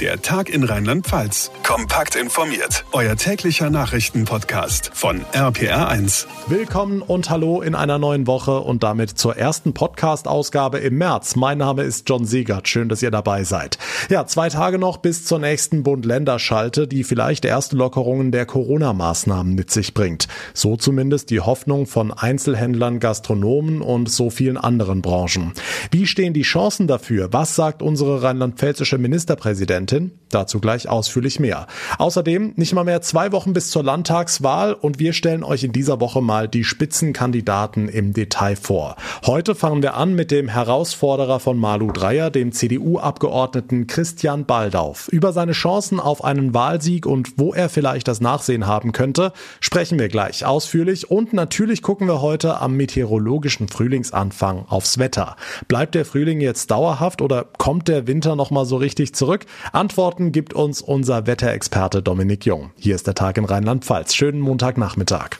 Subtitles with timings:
[0.00, 1.52] Der Tag in Rheinland-Pfalz.
[1.62, 2.84] Kompakt informiert.
[2.90, 6.26] Euer täglicher Nachrichtenpodcast von RPR1.
[6.48, 11.36] Willkommen und hallo in einer neuen Woche und damit zur ersten Podcast-Ausgabe im März.
[11.36, 12.66] Mein Name ist John Siegert.
[12.66, 13.78] Schön, dass ihr dabei seid.
[14.10, 19.70] Ja, zwei Tage noch bis zur nächsten Bund-Länder-Schalte, die vielleicht erste Lockerungen der Corona-Maßnahmen mit
[19.70, 20.26] sich bringt.
[20.54, 25.52] So zumindest die Hoffnung von Einzelhändlern, Gastronomen und so vielen anderen Branchen.
[25.92, 27.32] Wie stehen die Chancen dafür?
[27.32, 29.83] Was sagt unsere rheinland-pfälzische Ministerpräsidentin?
[29.84, 30.18] Präsidentin.
[30.34, 31.68] Dazu gleich ausführlich mehr.
[31.98, 36.00] Außerdem nicht mal mehr zwei Wochen bis zur Landtagswahl und wir stellen euch in dieser
[36.00, 38.96] Woche mal die Spitzenkandidaten im Detail vor.
[39.26, 45.06] Heute fangen wir an mit dem Herausforderer von Malu Dreyer, dem CDU-Abgeordneten Christian Baldauf.
[45.06, 50.00] Über seine Chancen auf einen Wahlsieg und wo er vielleicht das Nachsehen haben könnte, sprechen
[50.00, 55.36] wir gleich ausführlich und natürlich gucken wir heute am meteorologischen Frühlingsanfang aufs Wetter.
[55.68, 59.46] Bleibt der Frühling jetzt dauerhaft oder kommt der Winter noch mal so richtig zurück?
[59.74, 62.70] Antworten gibt uns unser Wetterexperte Dominik Jung.
[62.76, 64.14] Hier ist der Tag in Rheinland-Pfalz.
[64.14, 65.30] Schönen Montagnachmittag.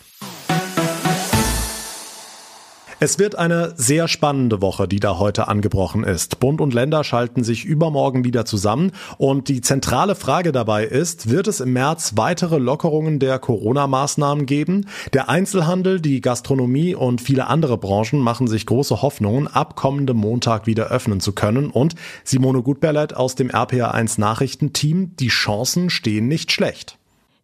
[3.04, 6.40] Es wird eine sehr spannende Woche, die da heute angebrochen ist.
[6.40, 11.46] Bund und Länder schalten sich übermorgen wieder zusammen und die zentrale Frage dabei ist, wird
[11.46, 14.86] es im März weitere Lockerungen der Corona-Maßnahmen geben?
[15.12, 20.66] Der Einzelhandel, die Gastronomie und viele andere Branchen machen sich große Hoffnungen, ab kommendem Montag
[20.66, 26.52] wieder öffnen zu können und Simone Gutberlet aus dem RPA1 Nachrichtenteam, die Chancen stehen nicht
[26.52, 26.96] schlecht.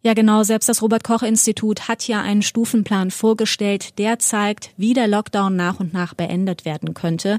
[0.03, 0.41] Ja, genau.
[0.41, 5.93] Selbst das Robert-Koch-Institut hat ja einen Stufenplan vorgestellt, der zeigt, wie der Lockdown nach und
[5.93, 7.37] nach beendet werden könnte.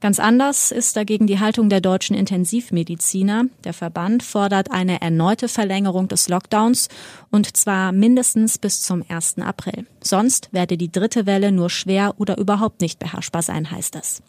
[0.00, 3.46] Ganz anders ist dagegen die Haltung der deutschen Intensivmediziner.
[3.64, 6.88] Der Verband fordert eine erneute Verlängerung des Lockdowns
[7.30, 9.38] und zwar mindestens bis zum 1.
[9.38, 9.86] April.
[10.02, 14.20] Sonst werde die dritte Welle nur schwer oder überhaupt nicht beherrschbar sein, heißt es.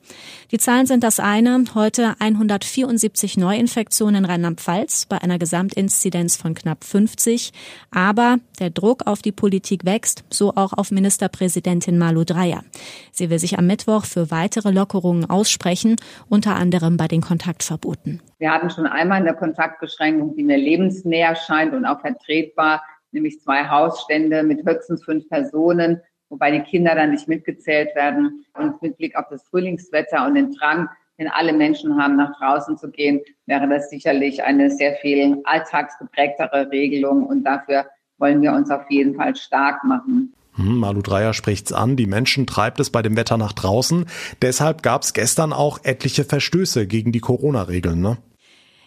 [0.51, 1.61] Die Zahlen sind das eine.
[1.73, 7.51] Heute 174 Neuinfektionen in Rheinland-Pfalz bei einer Gesamtinzidenz von knapp 50.
[7.91, 12.63] Aber der Druck auf die Politik wächst, so auch auf Ministerpräsidentin Malu Dreyer.
[13.11, 15.95] Sie will sich am Mittwoch für weitere Lockerungen aussprechen,
[16.29, 18.21] unter anderem bei den Kontaktverboten.
[18.39, 23.67] Wir hatten schon einmal eine Kontaktbeschränkung, die mir lebensnäher scheint und auch vertretbar, nämlich zwei
[23.67, 28.45] Hausstände mit höchstens fünf Personen, wobei die Kinder dann nicht mitgezählt werden.
[28.53, 30.89] Und mit Blick auf das Frühlingswetter und den Drang,
[31.19, 36.71] den alle Menschen haben, nach draußen zu gehen, wäre das sicherlich eine sehr viel alltagsgeprägtere
[36.71, 37.25] Regelung.
[37.25, 37.85] Und dafür
[38.17, 40.33] wollen wir uns auf jeden Fall stark machen.
[40.55, 44.05] Hm, Malu Dreyer spricht's an, die Menschen treibt es bei dem Wetter nach draußen.
[44.41, 48.17] Deshalb gab's gestern auch etliche Verstöße gegen die Corona-Regeln, ne?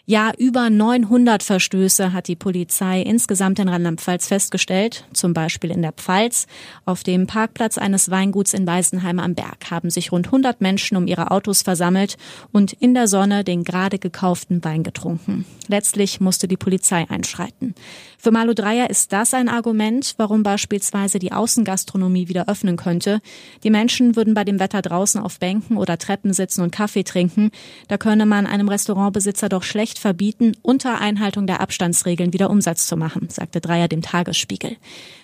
[0.09, 5.05] Ja, über 900 Verstöße hat die Polizei insgesamt in Rheinland-Pfalz festgestellt.
[5.13, 6.47] Zum Beispiel in der Pfalz.
[6.85, 11.09] Auf dem Parkplatz eines Weinguts in Weißenheim am Berg haben sich rund 100 Menschen um
[11.09, 12.19] ihre Autos versammelt
[12.53, 15.45] und in der Sonne den gerade gekauften Wein getrunken.
[15.67, 17.75] Letztlich musste die Polizei einschreiten.
[18.19, 23.21] Für Malu Dreyer ist das ein Argument, warum beispielsweise die Außengastronomie wieder öffnen könnte.
[23.65, 27.51] Die Menschen würden bei dem Wetter draußen auf Bänken oder Treppen sitzen und Kaffee trinken.
[27.89, 32.87] Da könne man einem Restaurantbesitzer doch schlecht Recht verbieten, unter Einhaltung der Abstandsregeln wieder Umsatz
[32.87, 34.77] zu machen, sagte Dreier dem Tagesspiegel.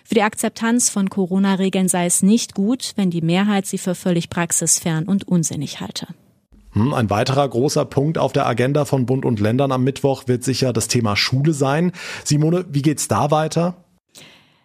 [0.02, 4.30] Für die Akzeptanz von Corona-Regeln sei es nicht gut, wenn die Mehrheit sie für völlig
[4.30, 6.06] praxisfern und unsinnig halte.
[6.72, 10.42] Hm, ein weiterer großer Punkt auf der Agenda von Bund und Ländern am Mittwoch wird
[10.42, 11.92] sicher das Thema Schule sein.
[12.24, 13.81] Simone, wie geht's da weiter?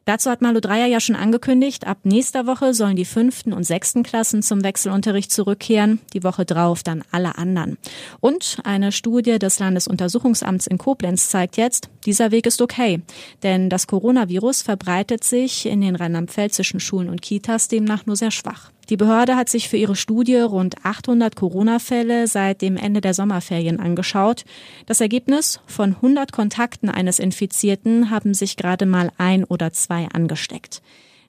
[0.07, 4.03] Dazu hat Malu Dreyer ja schon angekündigt, ab nächster Woche sollen die fünften und sechsten
[4.03, 7.77] Klassen zum Wechselunterricht zurückkehren, die Woche drauf dann alle anderen.
[8.21, 13.01] Und eine Studie des Landesuntersuchungsamts in Koblenz zeigt jetzt, dieser Weg ist okay,
[13.43, 18.71] denn das Coronavirus verbreitet sich in den rheinland-pfälzischen Schulen und Kitas demnach nur sehr schwach.
[18.89, 23.81] Die Behörde hat sich für ihre Studie rund 800 Corona-Fälle seit dem Ende der Sommerferien
[23.81, 24.45] angeschaut.
[24.85, 30.81] Das Ergebnis von 100 Kontakten eines Infizierten haben sich gerade mal ein oder zwei angesteckt.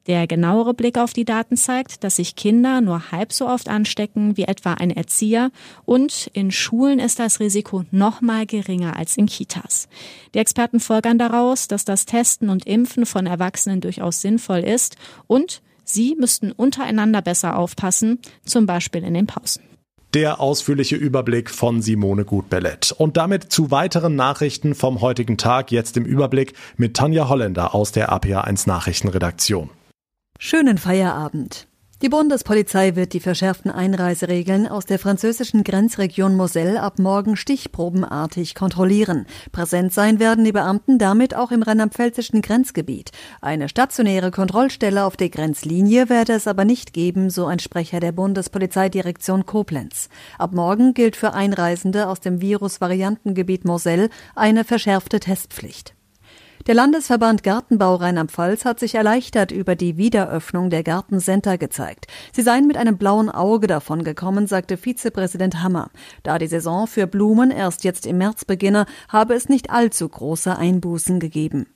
[0.07, 4.39] Der genauere Blick auf die Daten zeigt, dass sich Kinder nur halb so oft anstecken
[4.39, 5.51] wie etwa ein Erzieher
[5.85, 9.87] und in Schulen ist das Risiko noch mal geringer als in Kitas.
[10.33, 14.97] Die Experten folgern daraus, dass das Testen und Impfen von Erwachsenen durchaus sinnvoll ist
[15.27, 19.63] und Sie müssten untereinander besser aufpassen, zum Beispiel in den Pausen.
[20.13, 22.93] Der ausführliche Überblick von Simone Gutbellett.
[22.93, 27.93] Und damit zu weiteren Nachrichten vom heutigen Tag, jetzt im Überblick mit Tanja Holländer aus
[27.93, 29.71] der APA1 Nachrichtenredaktion.
[30.39, 31.68] Schönen Feierabend.
[32.01, 39.27] Die Bundespolizei wird die verschärften Einreiseregeln aus der französischen Grenzregion Moselle ab morgen stichprobenartig kontrollieren.
[39.51, 43.11] Präsent sein werden die Beamten damit auch im rheinland-pfälzischen Grenzgebiet.
[43.41, 48.13] Eine stationäre Kontrollstelle auf der Grenzlinie werde es aber nicht geben, so ein Sprecher der
[48.13, 50.09] Bundespolizeidirektion Koblenz.
[50.39, 55.98] Ab morgen gilt für Einreisende aus dem Virusvariantengebiet Moselle eine verschärfte Testpflicht.
[56.67, 62.07] Der Landesverband Gartenbau Rheinland-Pfalz hat sich erleichtert über die Wiederöffnung der Gartencenter gezeigt.
[62.33, 65.91] Sie seien mit einem blauen Auge davon gekommen, sagte Vizepräsident Hammer.
[66.23, 70.57] Da die Saison für Blumen erst jetzt im März beginne, habe es nicht allzu große
[70.57, 71.67] Einbußen gegeben.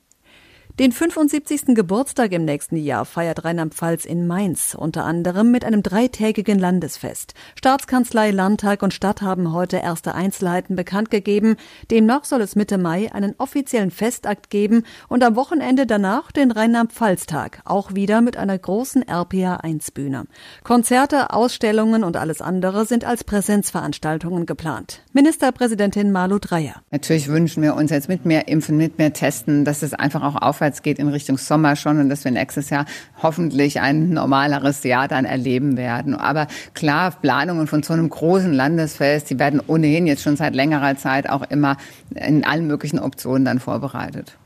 [0.79, 1.75] Den 75.
[1.75, 7.35] Geburtstag im nächsten Jahr feiert Rheinland-Pfalz in Mainz, unter anderem mit einem dreitägigen Landesfest.
[7.57, 11.57] Staatskanzlei, Landtag und Stadt haben heute erste Einzelheiten bekannt gegeben.
[11.91, 17.61] Demnach soll es Mitte Mai einen offiziellen Festakt geben und am Wochenende danach den Rheinland-Pfalz-Tag,
[17.67, 20.25] auch wieder mit einer großen RPA-1-Bühne.
[20.65, 25.03] Konzerte, Ausstellungen und alles andere sind als Präsenzveranstaltungen geplant.
[25.13, 26.77] Ministerpräsidentin Malu Dreyer.
[26.91, 30.41] Natürlich wünschen wir uns jetzt mit mehr Impfen, mit mehr Testen, dass es einfach auch
[30.41, 32.87] auf aufwärts geht in Richtung Sommer schon und dass wir nächstes Jahr
[33.21, 36.15] hoffentlich ein normaleres Jahr dann erleben werden.
[36.15, 40.97] Aber klar, Planungen von so einem großen Landesfest, die werden ohnehin jetzt schon seit längerer
[40.97, 41.77] Zeit auch immer
[42.15, 44.39] in allen möglichen Optionen dann vorbereitet.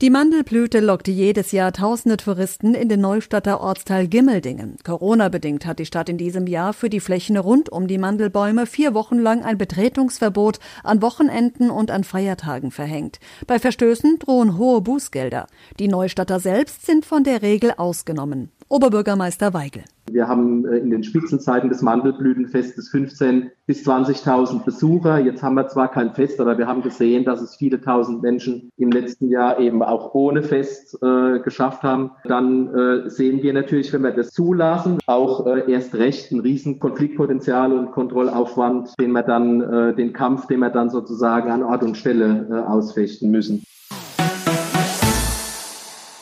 [0.00, 4.76] Die Mandelblüte lockte jedes Jahr tausende Touristen in den Neustadter Ortsteil Gimmeldingen.
[4.84, 8.94] Corona-bedingt hat die Stadt in diesem Jahr für die Flächen rund um die Mandelbäume vier
[8.94, 13.18] Wochen lang ein Betretungsverbot an Wochenenden und an Feiertagen verhängt.
[13.48, 15.48] Bei Verstößen drohen hohe Bußgelder.
[15.80, 18.52] Die Neustadter selbst sind von der Regel ausgenommen.
[18.68, 19.84] Oberbürgermeister Weigel.
[20.10, 25.18] Wir haben äh, in den Spitzenzeiten des Mandelblütenfestes 15 bis 20.000 Besucher.
[25.18, 28.70] Jetzt haben wir zwar kein Fest, aber wir haben gesehen, dass es viele tausend Menschen
[28.76, 32.10] im letzten Jahr eben auch ohne Fest äh, geschafft haben.
[32.24, 36.78] Dann äh, sehen wir natürlich, wenn wir das zulassen, auch äh, erst recht ein riesen
[36.78, 41.82] Konfliktpotenzial und Kontrollaufwand, den wir dann, äh, den Kampf, den wir dann sozusagen an Ort
[41.82, 43.64] und Stelle äh, ausfechten müssen.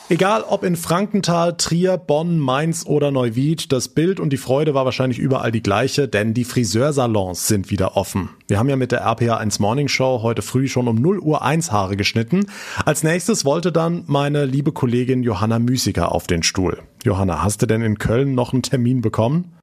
[0.09, 4.85] Egal ob in Frankenthal, Trier, Bonn, Mainz oder Neuwied, das Bild und die Freude war
[4.85, 8.29] wahrscheinlich überall die gleiche, denn die Friseursalons sind wieder offen.
[8.47, 11.41] Wir haben ja mit der RPA 1 Morning Show heute früh schon um 0 Uhr
[11.41, 12.45] 1 Haare geschnitten.
[12.85, 16.79] Als nächstes wollte dann meine liebe Kollegin Johanna Müßiger auf den Stuhl.
[17.03, 19.57] Johanna, hast du denn in Köln noch einen Termin bekommen?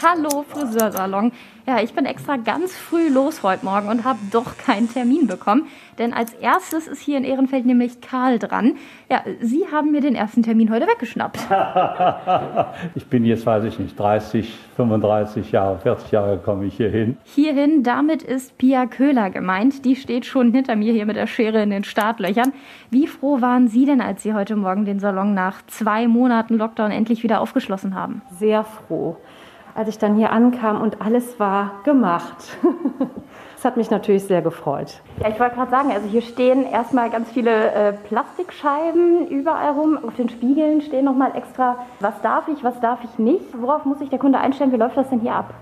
[0.00, 1.32] Hallo Friseursalon.
[1.66, 5.66] Ja, ich bin extra ganz früh los heute Morgen und habe doch keinen Termin bekommen.
[5.98, 8.76] Denn als erstes ist hier in Ehrenfeld nämlich Karl dran.
[9.10, 11.40] Ja, Sie haben mir den ersten Termin heute weggeschnappt.
[12.94, 17.16] ich bin jetzt, weiß ich nicht, 30, 35 Jahre, 40 Jahre komme ich hier hin.
[17.24, 19.84] Hierhin, damit ist Pia Köhler gemeint.
[19.84, 22.52] Die steht schon hinter mir hier mit der Schere in den Startlöchern.
[22.90, 26.92] Wie froh waren Sie denn, als Sie heute Morgen den Salon nach zwei Monaten Lockdown
[26.92, 28.22] endlich wieder aufgeschlossen haben?
[28.38, 29.16] Sehr froh
[29.78, 32.36] als ich dann hier ankam und alles war gemacht.
[33.54, 35.00] Das hat mich natürlich sehr gefreut.
[35.20, 39.98] Ja, ich wollte gerade sagen, also hier stehen erstmal ganz viele äh, Plastikscheiben überall rum.
[40.06, 43.60] Auf den Spiegeln stehen nochmal extra, was darf ich, was darf ich nicht.
[43.60, 44.70] Worauf muss sich der Kunde einstellen?
[44.70, 45.54] Wie läuft das denn hier ab?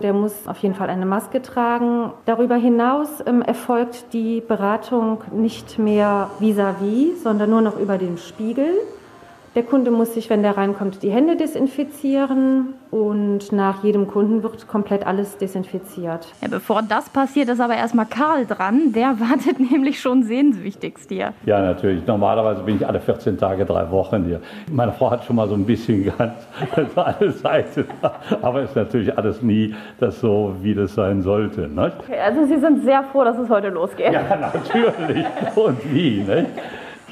[0.00, 2.14] Der muss auf jeden Fall eine Maske tragen.
[2.24, 8.16] Darüber hinaus ähm, erfolgt die Beratung nicht mehr vis-à-vis, -vis, sondern nur noch über den
[8.16, 8.70] Spiegel.
[9.54, 14.68] Der Kunde muss sich, wenn der reinkommt, die Hände desinfizieren und nach jedem Kunden wird
[14.68, 16.28] komplett alles desinfiziert.
[16.40, 18.92] Ja, bevor das passiert, ist aber erstmal Karl dran.
[18.92, 21.32] Der wartet nämlich schon sehnsüchtigst hier.
[21.46, 22.06] Ja, natürlich.
[22.06, 24.40] Normalerweise bin ich alle 14 Tage, drei Wochen hier.
[24.70, 27.86] Meine Frau hat schon mal so ein bisschen ganz alle Seiten.
[28.42, 31.68] Aber ist natürlich alles nie das so, wie das sein sollte.
[31.68, 31.92] Ne?
[32.04, 34.12] Okay, also Sie sind sehr froh, dass es heute losgeht.
[34.12, 35.26] Ja, natürlich.
[35.56, 36.46] Und wie, ne?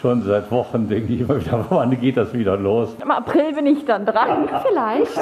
[0.07, 2.91] Schon seit Wochen denke ich immer wieder, wann geht das wieder los?
[3.03, 5.19] Im April bin ich dann dran, vielleicht.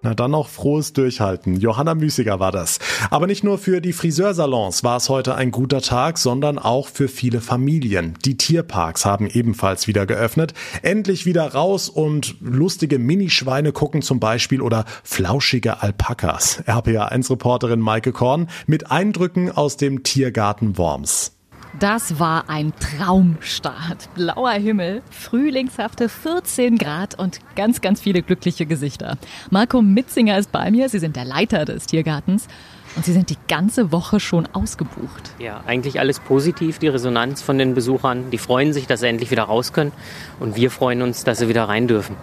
[0.00, 1.56] Na dann noch frohes Durchhalten.
[1.56, 2.78] Johanna Müßiger war das.
[3.10, 7.08] Aber nicht nur für die Friseursalons war es heute ein guter Tag, sondern auch für
[7.08, 8.14] viele Familien.
[8.24, 10.54] Die Tierparks haben ebenfalls wieder geöffnet.
[10.82, 16.62] Endlich wieder raus und lustige Minischweine gucken zum Beispiel oder flauschige Alpakas.
[16.64, 21.37] RPA1-Reporterin Maike Korn mit Eindrücken aus dem Tiergarten Worms.
[21.78, 24.08] Das war ein Traumstart.
[24.14, 29.18] Blauer Himmel, frühlingshafte 14 Grad und ganz, ganz viele glückliche Gesichter.
[29.50, 30.88] Marco Mitzinger ist bei mir.
[30.88, 32.48] Sie sind der Leiter des Tiergartens.
[32.96, 35.30] Und Sie sind die ganze Woche schon ausgebucht.
[35.38, 38.30] Ja, eigentlich alles positiv, die Resonanz von den Besuchern.
[38.30, 39.92] Die freuen sich, dass sie endlich wieder raus können.
[40.40, 42.16] Und wir freuen uns, dass sie wieder rein dürfen.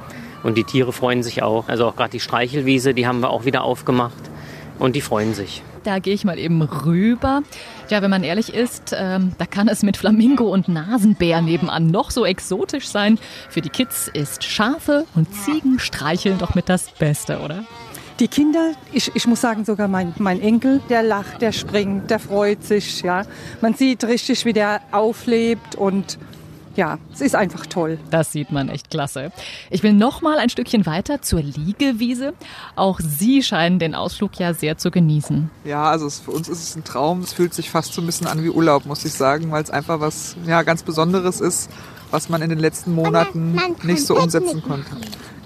[0.44, 1.70] Und die Tiere freuen sich auch.
[1.70, 4.18] Also auch gerade die Streichelwiese, die haben wir auch wieder aufgemacht.
[4.80, 5.62] Und die freuen sich.
[5.84, 7.44] Da gehe ich mal eben rüber.
[7.90, 12.10] Ja, wenn man ehrlich ist, ähm, da kann es mit Flamingo und Nasenbär nebenan noch
[12.10, 13.20] so exotisch sein.
[13.50, 17.64] Für die Kids ist Schafe und Ziegen streicheln doch mit das Beste, oder?
[18.20, 22.20] Die Kinder, ich, ich muss sagen, sogar mein, mein Enkel, der lacht, der springt, der
[22.20, 23.02] freut sich.
[23.02, 23.24] Ja.
[23.62, 26.18] Man sieht richtig, wie der auflebt und
[26.76, 28.00] ja, es ist einfach toll.
[28.12, 29.32] Das sieht man echt klasse.
[29.70, 32.34] Ich will noch mal ein Stückchen weiter zur Liegewiese.
[32.76, 35.50] Auch Sie scheinen den Ausflug ja sehr zu genießen.
[35.64, 37.22] Ja, also es, für uns ist es ein Traum.
[37.22, 39.70] Es fühlt sich fast so ein bisschen an wie Urlaub, muss ich sagen, weil es
[39.70, 41.70] einfach was ja, ganz Besonderes ist,
[42.12, 44.92] was man in den letzten Monaten nicht so umsetzen konnte.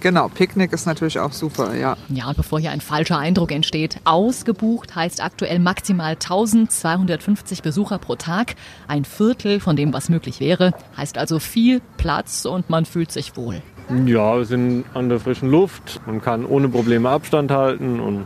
[0.01, 1.97] Genau, Picknick ist natürlich auch super, ja.
[2.07, 8.15] Ja, und bevor hier ein falscher Eindruck entsteht, ausgebucht heißt aktuell maximal 1250 Besucher pro
[8.15, 8.55] Tag.
[8.87, 13.35] Ein Viertel von dem, was möglich wäre, heißt also viel Platz und man fühlt sich
[13.35, 13.61] wohl.
[14.05, 18.25] Ja, wir sind an der frischen Luft, man kann ohne Probleme Abstand halten und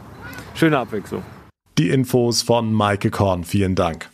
[0.53, 1.23] schöne Abwechslung.
[1.79, 4.09] Die Infos von Maike Korn, vielen Dank.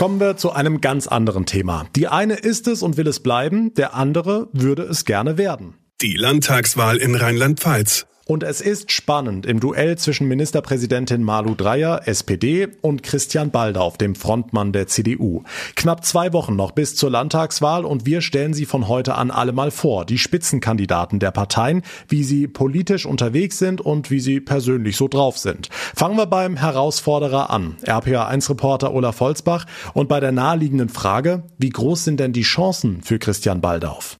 [0.00, 1.86] Kommen wir zu einem ganz anderen Thema.
[1.94, 5.74] Die eine ist es und will es bleiben, der andere würde es gerne werden.
[6.00, 8.06] Die Landtagswahl in Rheinland-Pfalz.
[8.30, 14.14] Und es ist spannend im Duell zwischen Ministerpräsidentin Malu Dreyer, SPD, und Christian Baldauf, dem
[14.14, 15.42] Frontmann der CDU.
[15.74, 19.50] Knapp zwei Wochen noch bis zur Landtagswahl und wir stellen sie von heute an alle
[19.50, 24.96] mal vor, die Spitzenkandidaten der Parteien, wie sie politisch unterwegs sind und wie sie persönlich
[24.96, 25.68] so drauf sind.
[25.96, 32.04] Fangen wir beim Herausforderer an, RPA1-Reporter Olaf Volzbach, und bei der naheliegenden Frage, wie groß
[32.04, 34.19] sind denn die Chancen für Christian Baldauf?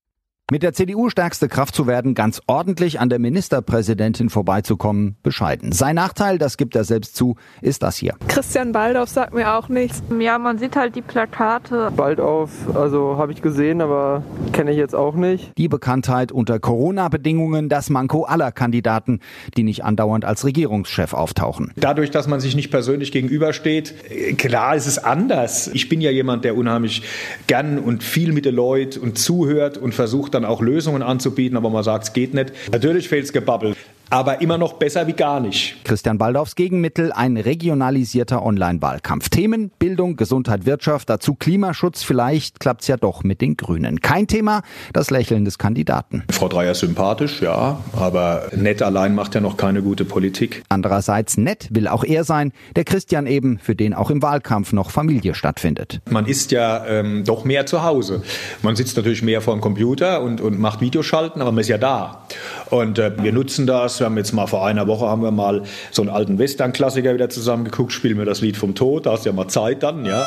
[0.52, 5.70] Mit der CDU stärkste Kraft zu werden, ganz ordentlich an der Ministerpräsidentin vorbeizukommen, bescheiden.
[5.70, 8.16] Sein Nachteil, das gibt er selbst zu, ist das hier.
[8.26, 10.02] Christian Baldauf sagt mir auch nichts.
[10.18, 11.92] Ja, man sieht halt die Plakate.
[11.96, 15.52] Baldauf, also habe ich gesehen, aber kenne ich jetzt auch nicht.
[15.56, 19.20] Die Bekanntheit unter Corona-Bedingungen, das Manko aller Kandidaten,
[19.56, 21.70] die nicht andauernd als Regierungschef auftauchen.
[21.76, 23.94] Dadurch, dass man sich nicht persönlich gegenübersteht,
[24.36, 25.68] klar ist es anders.
[25.68, 27.04] Ich bin ja jemand, der unheimlich
[27.46, 31.70] gern und viel mit den Leuten und zuhört und versucht dann auch Lösungen anzubieten, aber
[31.70, 32.52] man sagt, es geht nicht.
[32.72, 33.74] Natürlich fehlt es Gebabbel
[34.10, 35.84] aber immer noch besser wie gar nicht.
[35.84, 39.28] Christian Baldaufs Gegenmittel, ein regionalisierter Online-Wahlkampf.
[39.28, 44.00] Themen, Bildung, Gesundheit, Wirtschaft, dazu Klimaschutz, vielleicht klappt's ja doch mit den Grünen.
[44.00, 44.62] Kein Thema,
[44.92, 46.24] das Lächeln des Kandidaten.
[46.30, 50.64] Frau Dreier sympathisch, ja, aber nett allein macht ja noch keine gute Politik.
[50.68, 54.90] Andererseits nett will auch er sein, der Christian eben, für den auch im Wahlkampf noch
[54.90, 56.00] Familie stattfindet.
[56.10, 58.22] Man ist ja ähm, doch mehr zu Hause.
[58.62, 61.78] Man sitzt natürlich mehr vor dem Computer und, und macht Videoschalten, aber man ist ja
[61.78, 62.26] da.
[62.70, 65.62] Und äh, wir nutzen das wir haben jetzt mal vor einer Woche haben wir mal
[65.90, 69.30] so einen alten Western-Klassiker wieder zusammengeguckt, spielen wir das Lied vom Tod, da hast du
[69.30, 70.26] ja mal Zeit dann, ja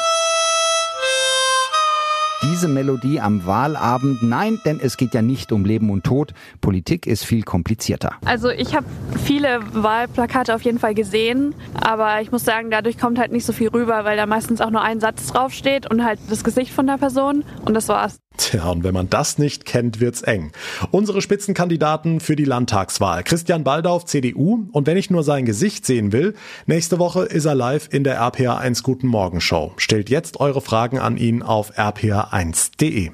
[2.44, 4.22] diese Melodie am Wahlabend.
[4.22, 6.34] Nein, denn es geht ja nicht um Leben und Tod.
[6.62, 8.16] Politik ist viel komplizierter.
[8.26, 8.86] Also ich habe
[9.24, 13.54] viele Wahlplakate auf jeden Fall gesehen, aber ich muss sagen, dadurch kommt halt nicht so
[13.54, 16.86] viel rüber, weil da meistens auch nur ein Satz draufsteht und halt das Gesicht von
[16.86, 18.23] der Person und das war's.
[18.38, 20.52] Tja, und wenn man das nicht kennt, wird's eng.
[20.92, 23.24] Unsere Spitzenkandidaten für die Landtagswahl.
[23.24, 24.66] Christian Baldauf, CDU.
[24.72, 26.34] Und wenn ich nur sein Gesicht sehen will,
[26.66, 29.74] nächste Woche ist er live in der RPA 1 Guten Morgen Show.
[29.78, 33.12] Stellt jetzt eure Fragen an ihn auf rpa1.de.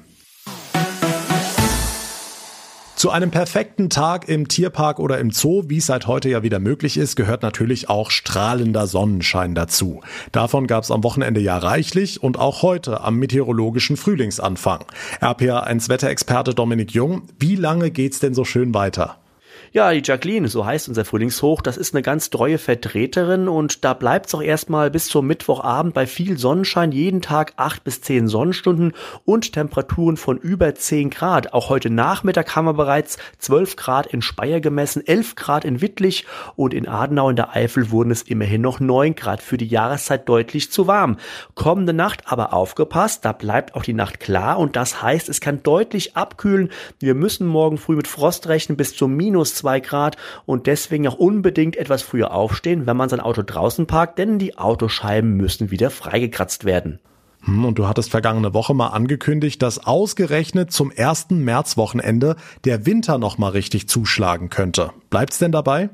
[3.00, 6.58] Zu einem perfekten Tag im Tierpark oder im Zoo, wie es seit heute ja wieder
[6.58, 10.02] möglich ist, gehört natürlich auch strahlender Sonnenschein dazu.
[10.32, 14.84] Davon gab es am Wochenende ja reichlich und auch heute am meteorologischen Frühlingsanfang.
[15.22, 19.16] RPA1 Wetterexperte Dominik Jung, wie lange geht's denn so schön weiter?
[19.72, 23.94] Ja, die Jacqueline, so heißt unser Frühlingshoch, das ist eine ganz treue Vertreterin und da
[23.94, 28.94] bleibt's auch erstmal bis zum Mittwochabend bei viel Sonnenschein, jeden Tag acht bis zehn Sonnenstunden
[29.24, 31.52] und Temperaturen von über zehn Grad.
[31.52, 36.26] Auch heute Nachmittag haben wir bereits zwölf Grad in Speyer gemessen, elf Grad in Wittlich
[36.56, 40.28] und in Adenau in der Eifel wurden es immerhin noch neun Grad für die Jahreszeit
[40.28, 41.16] deutlich zu warm.
[41.54, 45.62] Kommende Nacht aber aufgepasst, da bleibt auch die Nacht klar und das heißt, es kann
[45.62, 46.70] deutlich abkühlen.
[46.98, 51.14] Wir müssen morgen früh mit Frost rechnen bis zu minus zwei Grad und deswegen auch
[51.14, 55.90] unbedingt etwas früher aufstehen, wenn man sein Auto draußen parkt, denn die Autoscheiben müssen wieder
[55.90, 56.98] freigekratzt werden.
[57.42, 63.18] Hm, und du hattest vergangene Woche mal angekündigt, dass ausgerechnet zum ersten Märzwochenende der Winter
[63.18, 64.90] noch mal richtig zuschlagen könnte.
[65.10, 65.90] Bleibt's denn dabei?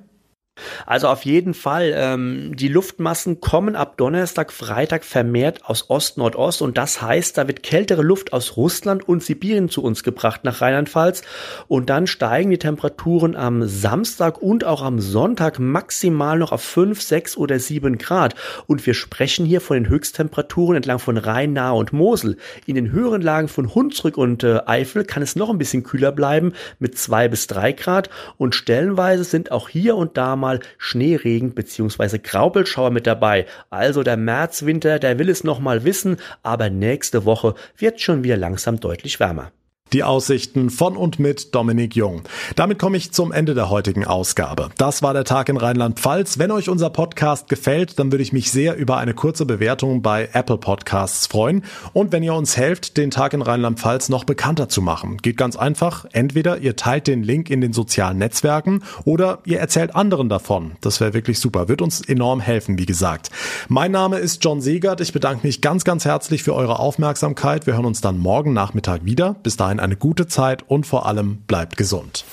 [0.86, 6.78] Also auf jeden Fall, ähm, die Luftmassen kommen ab Donnerstag, Freitag vermehrt aus Ost-Nordost und
[6.78, 11.22] das heißt, da wird kältere Luft aus Russland und Sibirien zu uns gebracht nach Rheinland-Pfalz
[11.68, 17.02] und dann steigen die Temperaturen am Samstag und auch am Sonntag maximal noch auf 5,
[17.02, 18.34] 6 oder 7 Grad
[18.66, 22.38] und wir sprechen hier von den Höchsttemperaturen entlang von Rhein, Nahe und Mosel.
[22.64, 26.12] In den höheren Lagen von Hunsrück und äh, Eifel kann es noch ein bisschen kühler
[26.12, 30.60] bleiben mit 2 bis 3 Grad und stellenweise sind auch hier und da mal mal
[30.78, 32.18] Schneeregen bzw.
[32.18, 33.46] Graupelschauer mit dabei.
[33.68, 38.36] Also der Märzwinter, der will es noch mal wissen, aber nächste Woche wird schon wieder
[38.36, 39.50] langsam deutlich wärmer.
[39.92, 42.22] Die Aussichten von und mit Dominik Jung.
[42.56, 44.70] Damit komme ich zum Ende der heutigen Ausgabe.
[44.78, 46.40] Das war der Tag in Rheinland-Pfalz.
[46.40, 50.28] Wenn euch unser Podcast gefällt, dann würde ich mich sehr über eine kurze Bewertung bei
[50.32, 51.62] Apple Podcasts freuen.
[51.92, 55.18] Und wenn ihr uns helft, den Tag in Rheinland-Pfalz noch bekannter zu machen.
[55.18, 56.04] Geht ganz einfach.
[56.12, 60.72] Entweder ihr teilt den Link in den sozialen Netzwerken oder ihr erzählt anderen davon.
[60.80, 61.68] Das wäre wirklich super.
[61.68, 63.30] Wird uns enorm helfen, wie gesagt.
[63.68, 65.00] Mein Name ist John Segert.
[65.00, 67.68] Ich bedanke mich ganz, ganz herzlich für eure Aufmerksamkeit.
[67.68, 69.36] Wir hören uns dann morgen Nachmittag wieder.
[69.44, 72.24] Bis dahin eine gute Zeit und vor allem bleibt gesund.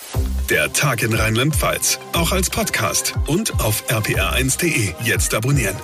[0.49, 4.93] Der Tag in Rheinland-Pfalz, auch als Podcast und auf rpr1.de.
[5.03, 5.75] Jetzt abonnieren.